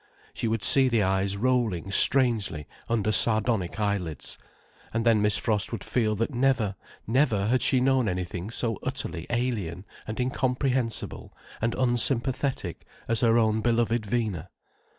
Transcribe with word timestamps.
She 0.33 0.47
would 0.47 0.63
see 0.63 0.89
the 0.89 1.03
eyes 1.03 1.37
rolling 1.37 1.91
strangely 1.91 2.67
under 2.89 3.11
sardonic 3.11 3.79
eyelids, 3.79 4.39
and 4.91 5.05
then 5.05 5.21
Miss 5.21 5.37
Frost 5.37 5.71
would 5.71 5.83
feel 5.83 6.15
that 6.15 6.33
never, 6.33 6.75
never 7.05 7.45
had 7.45 7.61
she 7.61 7.79
known 7.79 8.09
anything 8.09 8.49
so 8.49 8.79
utterly 8.81 9.27
alien 9.29 9.85
and 10.07 10.19
incomprehensible 10.19 11.35
and 11.61 11.75
unsympathetic 11.75 12.83
as 13.07 13.19
her 13.19 13.37
own 13.37 13.61
beloved 13.61 14.03
Vina. 14.07 14.49